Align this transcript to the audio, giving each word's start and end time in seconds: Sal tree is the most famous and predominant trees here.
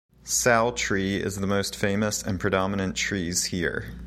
Sal 0.23 0.71
tree 0.71 1.17
is 1.17 1.35
the 1.35 1.45
most 1.45 1.75
famous 1.75 2.23
and 2.23 2.39
predominant 2.39 2.95
trees 2.95 3.45
here. 3.45 3.93